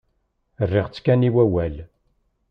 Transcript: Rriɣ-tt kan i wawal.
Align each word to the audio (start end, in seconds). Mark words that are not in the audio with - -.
Rriɣ-tt 0.67 1.01
kan 1.03 1.27
i 1.27 1.29
wawal. 1.35 1.75